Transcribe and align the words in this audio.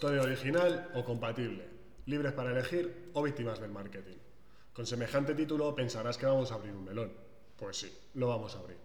Toner 0.00 0.20
original 0.20 0.90
o 0.94 1.04
compatible, 1.04 1.64
libres 2.04 2.32
para 2.32 2.50
elegir 2.50 3.10
o 3.14 3.22
víctimas 3.22 3.58
del 3.60 3.70
marketing. 3.70 4.16
Con 4.72 4.86
semejante 4.86 5.34
título 5.34 5.74
pensarás 5.74 6.18
que 6.18 6.26
vamos 6.26 6.52
a 6.52 6.56
abrir 6.56 6.74
un 6.74 6.84
melón. 6.84 7.10
Pues 7.56 7.78
sí, 7.78 7.92
lo 8.14 8.28
vamos 8.28 8.54
a 8.54 8.58
abrir. 8.58 8.76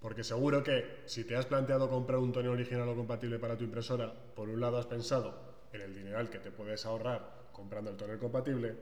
Porque 0.00 0.22
seguro 0.22 0.62
que 0.62 1.02
si 1.06 1.24
te 1.24 1.36
has 1.36 1.46
planteado 1.46 1.90
comprar 1.90 2.20
un 2.20 2.32
toner 2.32 2.50
original 2.50 2.88
o 2.88 2.94
compatible 2.94 3.38
para 3.38 3.56
tu 3.56 3.64
impresora, 3.64 4.12
por 4.34 4.48
un 4.48 4.60
lado 4.60 4.78
has 4.78 4.86
pensado 4.86 5.34
en 5.72 5.80
el 5.80 5.94
dineral 5.94 6.30
que 6.30 6.38
te 6.38 6.50
puedes 6.50 6.86
ahorrar 6.86 7.50
comprando 7.52 7.90
el 7.90 7.96
toner 7.96 8.18
compatible, 8.18 8.74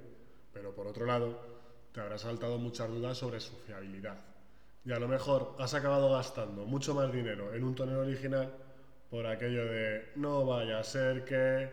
pero 0.52 0.74
por 0.74 0.86
otro 0.86 1.06
lado 1.06 1.40
te 1.92 2.00
habrás 2.00 2.20
saltado 2.20 2.58
muchas 2.58 2.88
dudas 2.88 3.18
sobre 3.18 3.40
su 3.40 3.56
fiabilidad. 3.56 4.29
Y 4.84 4.92
a 4.92 4.98
lo 4.98 5.08
mejor 5.08 5.56
has 5.58 5.74
acabado 5.74 6.12
gastando 6.12 6.64
mucho 6.64 6.94
más 6.94 7.12
dinero 7.12 7.54
en 7.54 7.64
un 7.64 7.75
toner 7.75 7.96
original 7.96 8.52
por 9.11 9.26
aquello 9.26 9.66
de 9.66 10.12
no 10.16 10.46
vaya 10.46 10.79
a 10.79 10.84
ser 10.84 11.25
que... 11.25 11.68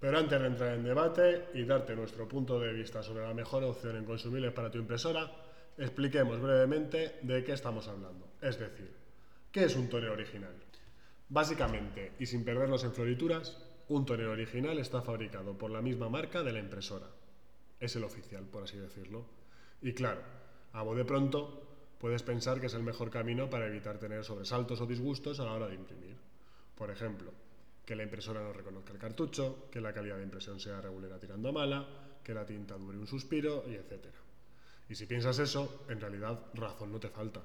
Pero 0.00 0.18
antes 0.18 0.40
de 0.40 0.46
entrar 0.46 0.74
en 0.74 0.82
debate 0.82 1.48
y 1.52 1.64
darte 1.64 1.94
nuestro 1.94 2.26
punto 2.26 2.58
de 2.58 2.72
vista 2.72 3.02
sobre 3.02 3.26
la 3.26 3.34
mejor 3.34 3.62
opción 3.64 3.96
en 3.96 4.06
consumibles 4.06 4.52
para 4.52 4.70
tu 4.70 4.78
impresora, 4.78 5.30
expliquemos 5.76 6.40
brevemente 6.40 7.18
de 7.20 7.44
qué 7.44 7.52
estamos 7.52 7.86
hablando. 7.86 8.32
Es 8.40 8.58
decir, 8.58 8.90
¿qué 9.52 9.64
es 9.64 9.76
un 9.76 9.90
toner 9.90 10.08
original? 10.08 10.54
Básicamente, 11.28 12.12
y 12.18 12.26
sin 12.26 12.44
perdernos 12.44 12.82
en 12.84 12.92
florituras, 12.92 13.62
un 13.88 14.06
toner 14.06 14.26
original 14.26 14.78
está 14.78 15.02
fabricado 15.02 15.58
por 15.58 15.70
la 15.70 15.82
misma 15.82 16.08
marca 16.08 16.42
de 16.42 16.52
la 16.52 16.58
impresora. 16.58 17.06
Es 17.78 17.94
el 17.94 18.04
oficial, 18.04 18.44
por 18.44 18.64
así 18.64 18.78
decirlo. 18.78 19.26
Y 19.82 19.92
claro, 19.92 20.22
a 20.72 20.84
de 20.84 21.04
pronto, 21.04 21.69
puedes 22.00 22.22
pensar 22.22 22.58
que 22.58 22.66
es 22.66 22.74
el 22.74 22.82
mejor 22.82 23.10
camino 23.10 23.50
para 23.50 23.66
evitar 23.66 23.98
tener 23.98 24.24
sobresaltos 24.24 24.80
o 24.80 24.86
disgustos 24.86 25.38
a 25.38 25.44
la 25.44 25.52
hora 25.52 25.68
de 25.68 25.74
imprimir. 25.74 26.16
Por 26.74 26.90
ejemplo, 26.90 27.30
que 27.84 27.94
la 27.94 28.02
impresora 28.02 28.42
no 28.42 28.54
reconozca 28.54 28.92
el 28.92 28.98
cartucho, 28.98 29.68
que 29.70 29.82
la 29.82 29.92
calidad 29.92 30.16
de 30.16 30.22
impresión 30.22 30.58
sea 30.58 30.80
regular 30.80 31.20
tirando 31.20 31.50
a 31.50 31.52
mala, 31.52 31.86
que 32.24 32.32
la 32.32 32.46
tinta 32.46 32.76
dure 32.76 32.96
un 32.96 33.06
suspiro, 33.06 33.64
y 33.68 33.74
etc. 33.74 34.06
Y 34.88 34.94
si 34.94 35.04
piensas 35.04 35.38
eso, 35.38 35.84
en 35.90 36.00
realidad 36.00 36.40
razón 36.54 36.90
no 36.90 36.98
te 36.98 37.10
falta. 37.10 37.42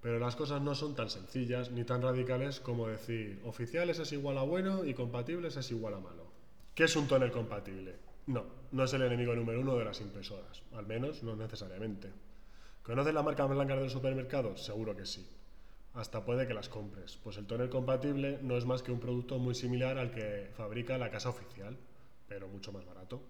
Pero 0.00 0.18
las 0.18 0.34
cosas 0.34 0.62
no 0.62 0.74
son 0.74 0.94
tan 0.94 1.10
sencillas 1.10 1.70
ni 1.70 1.84
tan 1.84 2.00
radicales 2.00 2.58
como 2.60 2.88
decir 2.88 3.40
oficiales 3.44 3.98
es 3.98 4.12
igual 4.12 4.38
a 4.38 4.42
bueno 4.42 4.84
y 4.86 4.94
compatibles 4.94 5.56
es 5.58 5.70
igual 5.70 5.94
a 5.94 6.00
malo. 6.00 6.24
¿Qué 6.74 6.84
es 6.84 6.96
un 6.96 7.06
tóner 7.06 7.30
compatible? 7.30 7.96
No, 8.28 8.46
no 8.72 8.84
es 8.84 8.92
el 8.94 9.02
enemigo 9.02 9.34
número 9.34 9.60
uno 9.60 9.76
de 9.76 9.84
las 9.84 10.00
impresoras, 10.00 10.62
al 10.72 10.86
menos 10.86 11.22
no 11.22 11.36
necesariamente. 11.36 12.10
¿Conoces 12.90 13.14
la 13.14 13.22
marca 13.22 13.46
blanca 13.46 13.76
del 13.76 13.88
supermercado? 13.88 14.56
Seguro 14.56 14.96
que 14.96 15.06
sí 15.06 15.24
hasta 15.94 16.24
puede 16.24 16.48
que 16.48 16.54
las 16.54 16.68
compres, 16.68 17.20
pues 17.22 17.36
el 17.36 17.46
tóner 17.46 17.70
compatible 17.70 18.40
no 18.42 18.56
es 18.56 18.64
más 18.64 18.82
que 18.82 18.90
un 18.90 18.98
producto 18.98 19.38
muy 19.38 19.54
similar 19.54 19.96
al 19.96 20.10
que 20.10 20.50
fabrica 20.56 20.98
la 20.98 21.08
casa 21.08 21.28
oficial, 21.28 21.76
pero 22.26 22.48
mucho 22.48 22.72
más 22.72 22.84
barato. 22.84 23.22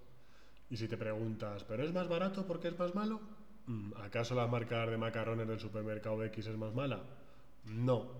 Y 0.71 0.79
si 0.79 0.89
te 0.89 0.97
preguntas, 0.97 1.65
¿pero 1.65 1.85
es 1.85 1.93
más 1.93 2.09
barato 2.09 2.47
porque 2.47 2.69
es 2.69 2.79
más 2.79 2.95
malo? 2.95 3.21
Mm, 3.67 3.93
¿Acaso 3.99 4.35
la 4.35 4.47
marca 4.47 4.87
de 4.87 4.97
macarrones 4.97 5.47
del 5.47 5.61
supermercado 5.61 6.25
X 6.25 6.47
es 6.47 6.57
más 6.57 6.75
mala? 6.75 7.03
No, 7.67 8.13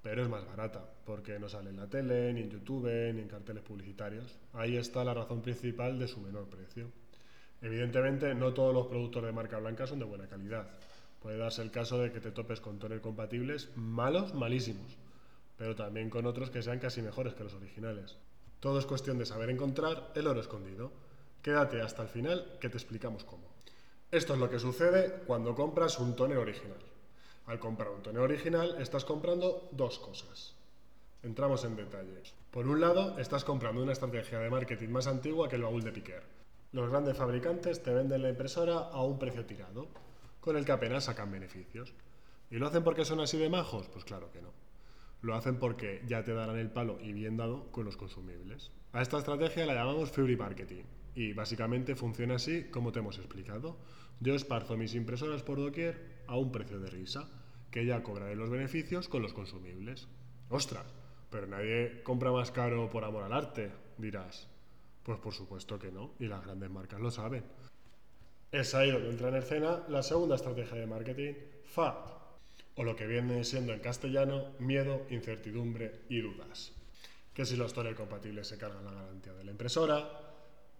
pero 0.00 0.22
es 0.22 0.28
más 0.28 0.46
barata, 0.46 0.88
porque 1.04 1.40
no 1.40 1.48
sale 1.48 1.70
en 1.70 1.76
la 1.76 1.88
tele, 1.88 2.32
ni 2.32 2.42
en 2.42 2.50
YouTube, 2.50 3.12
ni 3.14 3.22
en 3.22 3.28
carteles 3.28 3.64
publicitarios. 3.64 4.38
Ahí 4.52 4.76
está 4.76 5.02
la 5.02 5.14
razón 5.14 5.42
principal 5.42 5.98
de 5.98 6.06
su 6.06 6.20
menor 6.20 6.48
precio. 6.48 6.86
Evidentemente, 7.60 8.34
no 8.34 8.54
todos 8.54 8.72
los 8.72 8.86
productos 8.86 9.24
de 9.24 9.32
marca 9.32 9.58
blanca 9.58 9.86
son 9.86 9.98
de 9.98 10.04
buena 10.04 10.28
calidad. 10.28 10.68
Puede 11.20 11.38
darse 11.38 11.62
el 11.62 11.70
caso 11.70 11.98
de 11.98 12.12
que 12.12 12.20
te 12.20 12.30
topes 12.30 12.60
con 12.60 12.78
toner 12.78 13.00
compatibles 13.00 13.70
malos, 13.74 14.34
malísimos, 14.34 14.96
pero 15.56 15.74
también 15.74 16.10
con 16.10 16.26
otros 16.26 16.50
que 16.50 16.62
sean 16.62 16.78
casi 16.78 17.02
mejores 17.02 17.34
que 17.34 17.42
los 17.42 17.54
originales. 17.54 18.16
Todo 18.60 18.78
es 18.78 18.86
cuestión 18.86 19.18
de 19.18 19.26
saber 19.26 19.50
encontrar 19.50 20.12
el 20.14 20.26
oro 20.26 20.40
escondido. 20.40 20.92
Quédate 21.42 21.80
hasta 21.80 22.02
el 22.02 22.08
final 22.08 22.58
que 22.60 22.68
te 22.68 22.76
explicamos 22.76 23.24
cómo. 23.24 23.48
Esto 24.10 24.34
es 24.34 24.38
lo 24.38 24.48
que 24.48 24.58
sucede 24.58 25.22
cuando 25.26 25.54
compras 25.54 25.98
un 25.98 26.14
toner 26.14 26.38
original. 26.38 26.78
Al 27.46 27.58
comprar 27.58 27.90
un 27.90 28.02
toner 28.02 28.22
original 28.22 28.76
estás 28.80 29.04
comprando 29.04 29.68
dos 29.72 29.98
cosas. 29.98 30.54
Entramos 31.22 31.64
en 31.64 31.76
detalle. 31.76 32.22
Por 32.50 32.68
un 32.68 32.80
lado, 32.80 33.18
estás 33.18 33.44
comprando 33.44 33.82
una 33.82 33.92
estrategia 33.92 34.38
de 34.38 34.50
marketing 34.50 34.88
más 34.88 35.06
antigua 35.08 35.48
que 35.48 35.56
el 35.56 35.62
baúl 35.62 35.82
de 35.82 35.92
Piquer. 35.92 36.37
Los 36.70 36.90
grandes 36.90 37.16
fabricantes 37.16 37.82
te 37.82 37.94
venden 37.94 38.20
la 38.20 38.28
impresora 38.28 38.76
a 38.76 39.02
un 39.02 39.18
precio 39.18 39.46
tirado 39.46 39.88
con 40.40 40.54
el 40.54 40.66
que 40.66 40.72
apenas 40.72 41.04
sacan 41.04 41.30
beneficios. 41.30 41.94
¿Y 42.50 42.56
lo 42.56 42.66
hacen 42.66 42.84
porque 42.84 43.06
son 43.06 43.20
así 43.20 43.38
de 43.38 43.48
majos? 43.48 43.88
Pues 43.88 44.04
claro 44.04 44.30
que 44.30 44.42
no. 44.42 44.52
Lo 45.22 45.34
hacen 45.34 45.58
porque 45.58 46.02
ya 46.06 46.24
te 46.24 46.34
darán 46.34 46.58
el 46.58 46.70
palo 46.70 46.98
y 47.00 47.14
bien 47.14 47.38
dado 47.38 47.72
con 47.72 47.86
los 47.86 47.96
consumibles. 47.96 48.70
A 48.92 49.00
esta 49.00 49.16
estrategia 49.16 49.64
la 49.64 49.74
llamamos 49.74 50.10
Fury 50.10 50.36
Marketing 50.36 50.84
y 51.14 51.32
básicamente 51.32 51.96
funciona 51.96 52.34
así 52.34 52.64
como 52.64 52.92
te 52.92 52.98
hemos 52.98 53.16
explicado. 53.16 53.78
Yo 54.20 54.34
esparzo 54.34 54.76
mis 54.76 54.94
impresoras 54.94 55.42
por 55.42 55.58
doquier 55.58 56.22
a 56.26 56.36
un 56.36 56.52
precio 56.52 56.78
de 56.80 56.90
risa, 56.90 57.30
que 57.70 57.86
ya 57.86 58.02
cobraré 58.02 58.36
los 58.36 58.50
beneficios 58.50 59.08
con 59.08 59.22
los 59.22 59.32
consumibles. 59.32 60.06
¡Ostras! 60.50 60.86
Pero 61.30 61.46
nadie 61.46 62.02
compra 62.02 62.30
más 62.30 62.50
caro 62.50 62.90
por 62.90 63.04
amor 63.04 63.22
al 63.22 63.32
arte, 63.32 63.72
dirás. 63.96 64.48
Pues 65.08 65.20
por 65.20 65.32
supuesto 65.32 65.78
que 65.78 65.90
no, 65.90 66.12
y 66.18 66.26
las 66.26 66.44
grandes 66.44 66.68
marcas 66.68 67.00
lo 67.00 67.10
saben. 67.10 67.42
Es 68.52 68.74
ahí 68.74 68.90
donde 68.90 69.08
entra 69.08 69.30
en 69.30 69.36
escena 69.36 69.82
la 69.88 70.02
segunda 70.02 70.34
estrategia 70.36 70.76
de 70.76 70.86
marketing, 70.86 71.32
FAT, 71.64 71.96
o 72.74 72.84
lo 72.84 72.94
que 72.94 73.06
viene 73.06 73.42
siendo 73.42 73.72
en 73.72 73.80
castellano 73.80 74.48
miedo, 74.58 75.06
incertidumbre 75.08 76.02
y 76.10 76.20
dudas. 76.20 76.72
Que 77.32 77.46
si 77.46 77.56
los 77.56 77.72
toner 77.72 77.94
compatibles 77.94 78.48
se 78.48 78.58
cargan 78.58 78.84
la 78.84 78.92
garantía 78.92 79.32
de 79.32 79.44
la 79.44 79.50
impresora, 79.50 80.10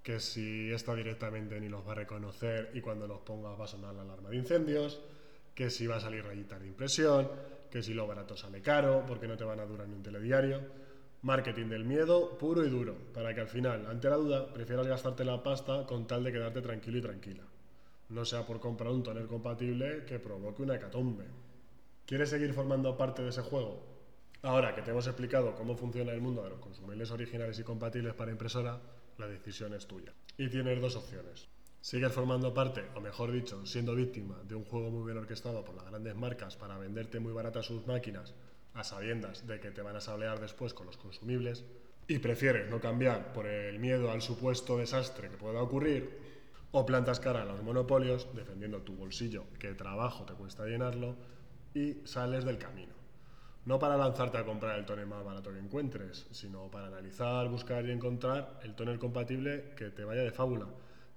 que 0.03 0.21
si 0.21 0.71
esta 0.73 0.95
directamente 0.95 1.59
ni 1.59 1.71
los 1.71 1.89
va 1.89 1.93
a 1.93 1.95
reconocer 1.95 2.73
y 2.75 2.83
cuando 2.83 3.07
los 3.07 3.21
ponga 3.21 3.55
va 3.55 3.65
a 3.65 3.69
sonar 3.69 3.95
la 3.95 4.03
alarma 4.03 4.29
de 4.29 4.37
incendios, 4.37 5.01
que 5.55 5.71
si 5.71 5.87
va 5.87 5.97
a 5.97 6.01
salir 6.01 6.23
rayita 6.23 6.59
de 6.59 6.67
impresión, 6.67 7.31
que 7.71 7.83
si 7.83 7.95
lo 7.95 8.07
barato 8.07 8.37
sale 8.37 8.61
caro 8.61 9.05
porque 9.09 9.27
no 9.27 9.39
te 9.39 9.45
van 9.45 9.61
a 9.61 9.65
durar 9.65 9.89
ni 9.89 9.95
un 9.95 10.03
telediario. 10.03 10.61
Marketing 11.23 11.67
del 11.67 11.85
miedo 11.85 12.39
puro 12.39 12.65
y 12.65 12.71
duro, 12.71 12.97
para 13.13 13.35
que 13.35 13.41
al 13.41 13.49
final, 13.49 13.87
ante 13.87 14.09
la 14.09 14.17
duda, 14.17 14.53
prefieras 14.53 14.87
gastarte 14.87 15.25
la 15.25 15.43
pasta 15.43 15.85
con 15.87 16.07
tal 16.07 16.25
de 16.25 16.33
quedarte 16.33 16.63
tranquilo 16.63 16.99
y 16.99 17.03
tranquila 17.03 17.43
no 18.09 18.25
sea 18.25 18.47
por 18.47 18.61
comprar 18.61 18.91
un 18.91 19.03
toner 19.03 19.27
compatible 19.27 20.05
que 20.07 20.19
provoque 20.19 20.63
una 20.63 20.77
hecatombe. 20.77 21.27
¿Quieres 22.07 22.31
seguir 22.31 22.55
formando 22.55 22.97
parte 22.97 23.23
de 23.23 23.29
ese 23.29 23.43
juego? 23.43 23.83
Ahora 24.43 24.75
que 24.75 24.83
te 24.83 24.93
hemos 24.93 25.07
explicado 25.07 25.55
cómo 25.55 25.77
funciona 25.77 26.13
el 26.13 26.21
mundo 26.21 26.43
de 26.43 26.51
los 26.51 26.61
consumibles 26.61 27.11
originales 27.11 27.59
y 27.59 27.65
compatibles 27.65 28.15
para 28.15 28.31
impresora, 28.31 28.81
la 29.19 29.27
decisión 29.27 29.75
es 29.75 29.87
tuya. 29.87 30.15
Y 30.39 30.49
tienes 30.49 30.81
dos 30.81 30.97
opciones. 30.97 31.49
Sigues 31.81 32.13
formando 32.13 32.55
parte, 32.55 32.87
o 32.95 33.01
mejor 33.01 33.31
dicho, 33.31 33.65
siendo 33.67 33.95
víctima 33.95 34.41
de 34.45 34.55
un 34.55 34.65
juego 34.65 34.91
muy 34.91 35.05
bien 35.05 35.19
orquestado 35.19 35.65
por 35.65 35.75
las 35.75 35.87
grandes 35.87 36.17
marcas 36.17 36.57
para 36.57 36.79
venderte 36.79 37.21
muy 37.21 37.33
baratas 37.33 37.67
sus 37.67 37.87
máquinas, 37.87 38.35
a 38.75 38.85
sabiendas 38.85 39.47
de 39.47 39.61
que 39.61 39.71
te 39.71 39.83
van 39.83 39.97
a 39.97 40.01
sablear 40.01 40.41
después 40.41 40.75
con 40.75 40.87
los 40.87 40.97
consumibles, 40.97 41.65
y 42.07 42.19
prefieres 42.19 42.71
no 42.71 42.81
cambiar 42.81 43.33
por 43.33 43.47
el 43.47 43.79
miedo 43.79 44.11
al 44.11 44.23
supuesto 44.23 44.79
desastre 44.79 45.29
que 45.29 45.37
pueda 45.37 45.61
ocurrir, 45.61 46.19
o 46.71 46.87
plantas 46.87 47.21
cara 47.21 47.43
a 47.43 47.45
los 47.45 47.63
monopolios, 47.63 48.29
defendiendo 48.35 48.83
tu 48.83 48.95
bolsillo, 48.95 49.45
que 49.59 49.75
trabajo 49.75 50.25
te 50.25 50.35
cuesta 50.35 50.67
llenarlo, 50.67 51.17
y 51.75 51.99
sales 52.05 52.45
del 52.45 52.59
camino. 52.59 52.95
No 53.65 53.79
para 53.79 53.97
lanzarte 53.97 54.39
a 54.39 54.45
comprar 54.45 54.79
el 54.79 54.87
tóner 54.87 55.07
más 55.07 55.25
barato 55.25 55.53
que 55.53 55.59
encuentres, 55.59 56.27
sino 56.31 56.71
para 56.71 56.87
analizar, 56.87 57.49
buscar 57.49 57.85
y 57.85 57.91
encontrar 57.91 58.61
el 58.63 58.75
tóner 58.75 58.99
compatible 58.99 59.75
que 59.77 59.91
te 59.91 60.05
vaya 60.05 60.23
de 60.23 60.31
fábula 60.31 60.67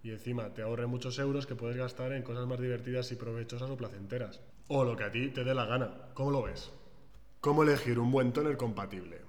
y 0.03 0.11
encima 0.11 0.53
te 0.53 0.63
ahorre 0.63 0.88
muchos 0.88 1.19
euros 1.19 1.45
que 1.45 1.56
puedes 1.56 1.78
gastar 1.78 2.11
en 2.13 2.23
cosas 2.23 2.47
más 2.47 2.59
divertidas 2.59 3.11
y 3.11 3.16
provechosas 3.16 3.69
o 3.69 3.78
placenteras. 3.78 4.41
O 4.67 4.84
lo 4.84 4.95
que 4.95 5.03
a 5.03 5.11
ti 5.11 5.29
te 5.29 5.44
dé 5.44 5.53
la 5.53 5.66
gana. 5.66 5.91
¿Cómo 6.14 6.31
lo 6.31 6.41
ves? 6.43 6.72
¿Cómo 7.41 7.64
elegir 7.64 7.97
un 7.97 8.11
buen 8.11 8.34
tóner 8.34 8.55
compatible? 8.55 9.20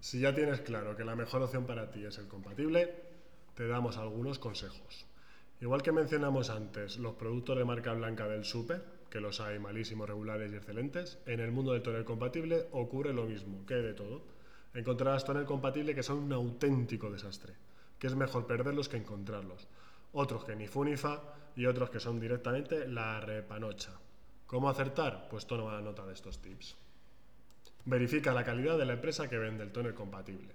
Si 0.00 0.18
ya 0.18 0.34
tienes 0.34 0.60
claro 0.60 0.96
que 0.96 1.04
la 1.04 1.14
mejor 1.14 1.40
opción 1.40 1.66
para 1.66 1.92
ti 1.92 2.04
es 2.04 2.18
el 2.18 2.26
compatible, 2.26 2.92
te 3.54 3.68
damos 3.68 3.96
algunos 3.96 4.40
consejos. 4.40 5.06
Igual 5.60 5.80
que 5.80 5.92
mencionamos 5.92 6.50
antes 6.50 6.98
los 6.98 7.14
productos 7.14 7.56
de 7.56 7.64
marca 7.64 7.92
blanca 7.92 8.26
del 8.26 8.44
super, 8.44 8.82
que 9.08 9.20
los 9.20 9.40
hay 9.40 9.60
malísimos, 9.60 10.08
regulares 10.08 10.50
y 10.50 10.56
excelentes, 10.56 11.20
en 11.26 11.38
el 11.38 11.52
mundo 11.52 11.72
del 11.72 11.82
tonel 11.82 12.04
compatible 12.04 12.66
ocurre 12.72 13.12
lo 13.12 13.26
mismo, 13.26 13.64
que 13.66 13.74
de 13.74 13.94
todo. 13.94 14.22
Encontrarás 14.74 15.24
tonel 15.24 15.44
compatible 15.44 15.94
que 15.94 16.02
son 16.02 16.24
un 16.24 16.32
auténtico 16.32 17.08
desastre, 17.08 17.54
que 18.00 18.08
es 18.08 18.16
mejor 18.16 18.48
perderlos 18.48 18.88
que 18.88 18.96
encontrarlos. 18.96 19.68
Otros 20.12 20.42
que 20.42 20.56
ni 20.56 20.66
fu 20.66 20.84
ni 20.84 20.96
fa 20.96 21.22
y 21.54 21.66
otros 21.66 21.90
que 21.90 22.00
son 22.00 22.18
directamente 22.18 22.88
la 22.88 23.20
repanocha. 23.20 23.92
¿Cómo 24.48 24.68
acertar? 24.68 25.28
Pues 25.30 25.46
toma 25.46 25.80
nota 25.80 26.04
de 26.04 26.14
estos 26.14 26.42
tips. 26.42 26.89
Verifica 27.84 28.32
la 28.32 28.44
calidad 28.44 28.76
de 28.76 28.84
la 28.84 28.92
empresa 28.92 29.28
que 29.28 29.38
vende 29.38 29.64
el 29.64 29.72
tonel 29.72 29.94
compatible. 29.94 30.54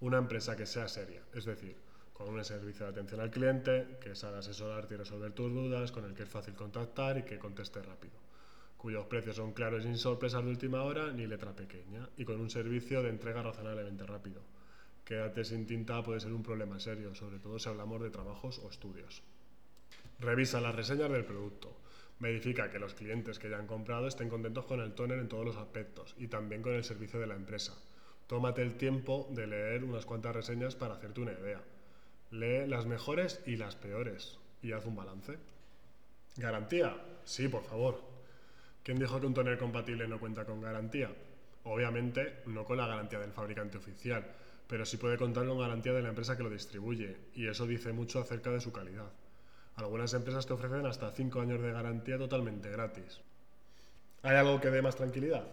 Una 0.00 0.18
empresa 0.18 0.56
que 0.56 0.66
sea 0.66 0.88
seria, 0.88 1.22
es 1.34 1.44
decir, 1.44 1.76
con 2.12 2.28
un 2.28 2.44
servicio 2.44 2.86
de 2.86 2.92
atención 2.92 3.20
al 3.20 3.30
cliente 3.30 3.98
que 4.00 4.14
sabe 4.14 4.38
asesorarte 4.38 4.94
y 4.94 4.96
resolver 4.96 5.32
tus 5.32 5.52
dudas, 5.52 5.92
con 5.92 6.04
el 6.04 6.14
que 6.14 6.22
es 6.22 6.28
fácil 6.28 6.54
contactar 6.54 7.18
y 7.18 7.22
que 7.22 7.38
conteste 7.38 7.82
rápido. 7.82 8.14
cuyos 8.78 9.06
precios 9.06 9.36
son 9.36 9.52
claros 9.52 9.84
y 9.84 9.86
sin 9.86 9.96
sorpresas 9.96 10.42
de 10.42 10.50
última 10.50 10.82
hora 10.82 11.12
ni 11.12 11.24
letra 11.28 11.52
pequeña, 11.54 12.08
y 12.16 12.24
con 12.24 12.40
un 12.40 12.50
servicio 12.50 13.00
de 13.00 13.10
entrega 13.10 13.40
razonablemente 13.40 14.04
rápido. 14.04 14.42
Quédate 15.04 15.44
sin 15.44 15.66
tinta 15.66 16.02
puede 16.02 16.18
ser 16.18 16.32
un 16.32 16.42
problema 16.42 16.80
serio, 16.80 17.14
sobre 17.14 17.38
todo 17.38 17.60
si 17.60 17.68
hablamos 17.68 18.02
de 18.02 18.10
trabajos 18.10 18.58
o 18.58 18.68
estudios. 18.68 19.22
Revisa 20.18 20.60
las 20.60 20.74
reseñas 20.74 21.10
del 21.12 21.24
producto. 21.24 21.76
Verifica 22.18 22.70
que 22.70 22.78
los 22.78 22.94
clientes 22.94 23.38
que 23.38 23.50
ya 23.50 23.58
han 23.58 23.66
comprado 23.66 24.06
estén 24.06 24.28
contentos 24.28 24.64
con 24.66 24.80
el 24.80 24.94
tóner 24.94 25.18
en 25.18 25.28
todos 25.28 25.44
los 25.44 25.56
aspectos 25.56 26.14
y 26.18 26.28
también 26.28 26.62
con 26.62 26.74
el 26.74 26.84
servicio 26.84 27.18
de 27.18 27.26
la 27.26 27.34
empresa. 27.34 27.74
Tómate 28.26 28.62
el 28.62 28.76
tiempo 28.76 29.28
de 29.32 29.46
leer 29.46 29.84
unas 29.84 30.06
cuantas 30.06 30.34
reseñas 30.34 30.76
para 30.76 30.94
hacerte 30.94 31.20
una 31.20 31.32
idea. 31.32 31.60
Lee 32.30 32.66
las 32.66 32.86
mejores 32.86 33.40
y 33.44 33.56
las 33.56 33.76
peores 33.76 34.38
y 34.62 34.72
haz 34.72 34.86
un 34.86 34.96
balance. 34.96 35.36
¿Garantía? 36.36 36.96
Sí, 37.24 37.48
por 37.48 37.64
favor. 37.64 38.00
¿Quién 38.82 38.98
dijo 38.98 39.20
que 39.20 39.26
un 39.26 39.34
tóner 39.34 39.58
compatible 39.58 40.08
no 40.08 40.18
cuenta 40.18 40.44
con 40.44 40.60
garantía? 40.60 41.10
Obviamente 41.64 42.40
no 42.46 42.64
con 42.64 42.78
la 42.78 42.86
garantía 42.86 43.18
del 43.18 43.32
fabricante 43.32 43.78
oficial, 43.78 44.24
pero 44.66 44.86
sí 44.86 44.96
puede 44.96 45.18
contar 45.18 45.46
con 45.46 45.58
garantía 45.58 45.92
de 45.92 46.02
la 46.02 46.08
empresa 46.08 46.36
que 46.36 46.42
lo 46.42 46.50
distribuye, 46.50 47.16
y 47.34 47.46
eso 47.46 47.66
dice 47.66 47.92
mucho 47.92 48.20
acerca 48.20 48.50
de 48.50 48.60
su 48.60 48.72
calidad. 48.72 49.12
Algunas 49.76 50.12
empresas 50.14 50.46
te 50.46 50.52
ofrecen 50.52 50.86
hasta 50.86 51.10
5 51.10 51.40
años 51.40 51.60
de 51.62 51.72
garantía 51.72 52.18
totalmente 52.18 52.70
gratis. 52.70 53.20
¿Hay 54.22 54.36
algo 54.36 54.60
que 54.60 54.70
dé 54.70 54.82
más 54.82 54.96
tranquilidad? 54.96 55.44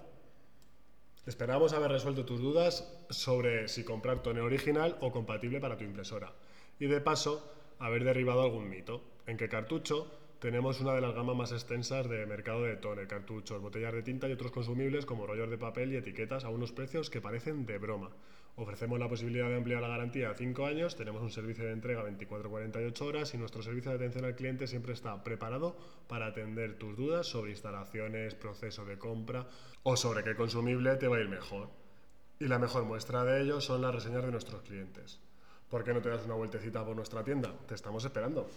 Esperamos 1.25 1.73
haber 1.73 1.91
resuelto 1.91 2.25
tus 2.25 2.39
dudas 2.41 2.87
sobre 3.09 3.67
si 3.67 3.83
comprar 3.83 4.21
toner 4.21 4.43
original 4.43 4.97
o 5.01 5.11
compatible 5.11 5.59
para 5.59 5.77
tu 5.77 5.83
impresora. 5.83 6.33
Y 6.79 6.87
de 6.87 7.01
paso, 7.01 7.53
haber 7.79 8.03
derribado 8.03 8.41
algún 8.41 8.69
mito. 8.69 9.01
En 9.25 9.37
que 9.37 9.49
cartucho 9.49 10.11
tenemos 10.39 10.79
una 10.79 10.93
de 10.93 11.01
las 11.01 11.13
gamas 11.13 11.35
más 11.35 11.51
extensas 11.51 12.07
de 12.07 12.25
mercado 12.25 12.63
de 12.63 12.77
toner, 12.77 13.07
cartuchos, 13.07 13.61
botellas 13.61 13.93
de 13.93 14.03
tinta 14.03 14.29
y 14.29 14.31
otros 14.31 14.51
consumibles 14.51 15.05
como 15.05 15.27
rollos 15.27 15.49
de 15.49 15.57
papel 15.57 15.91
y 15.91 15.97
etiquetas 15.97 16.45
a 16.45 16.49
unos 16.49 16.71
precios 16.71 17.09
que 17.09 17.19
parecen 17.19 17.65
de 17.65 17.77
broma. 17.77 18.09
Ofrecemos 18.55 18.99
la 18.99 19.09
posibilidad 19.09 19.49
de 19.49 19.57
ampliar 19.57 19.81
la 19.81 19.89
garantía 19.89 20.29
a 20.29 20.35
5 20.35 20.65
años, 20.65 20.95
tenemos 20.95 21.21
un 21.21 21.31
servicio 21.31 21.65
de 21.65 21.73
entrega 21.73 22.05
24-48 22.05 23.01
horas 23.01 23.33
y 23.33 23.37
nuestro 23.37 23.61
servicio 23.61 23.91
de 23.91 23.97
atención 23.97 24.23
al 24.23 24.35
cliente 24.35 24.67
siempre 24.67 24.93
está 24.93 25.21
preparado 25.23 25.75
para 26.07 26.27
atender 26.27 26.77
tus 26.77 26.95
dudas 26.95 27.27
sobre 27.27 27.51
instalaciones, 27.51 28.33
proceso 28.35 28.85
de 28.85 28.97
compra 28.97 29.45
o 29.83 29.97
sobre 29.97 30.23
qué 30.23 30.35
consumible 30.35 30.95
te 30.95 31.09
va 31.09 31.17
a 31.17 31.21
ir 31.21 31.27
mejor. 31.27 31.69
Y 32.39 32.47
la 32.47 32.59
mejor 32.59 32.85
muestra 32.85 33.25
de 33.25 33.41
ello 33.41 33.59
son 33.59 33.81
las 33.81 33.93
reseñas 33.93 34.23
de 34.23 34.31
nuestros 34.31 34.61
clientes. 34.61 35.19
¿Por 35.69 35.83
qué 35.83 35.93
no 35.93 36.01
te 36.01 36.09
das 36.09 36.25
una 36.25 36.35
vueltecita 36.35 36.85
por 36.85 36.95
nuestra 36.95 37.25
tienda? 37.25 37.53
Te 37.67 37.75
estamos 37.75 38.05
esperando. 38.05 38.49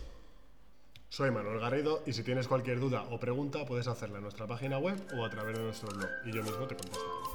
Soy 1.12 1.30
Manuel 1.30 1.60
Garrido 1.60 2.02
y 2.06 2.14
si 2.14 2.22
tienes 2.22 2.48
cualquier 2.48 2.80
duda 2.80 3.04
o 3.10 3.20
pregunta 3.20 3.66
puedes 3.66 3.86
hacerla 3.86 4.16
en 4.16 4.22
nuestra 4.22 4.46
página 4.46 4.78
web 4.78 4.96
o 5.14 5.26
a 5.26 5.28
través 5.28 5.58
de 5.58 5.62
nuestro 5.62 5.90
blog 5.90 6.08
y 6.24 6.32
yo 6.32 6.42
mismo 6.42 6.66
te 6.66 6.74
contestaré. 6.74 7.31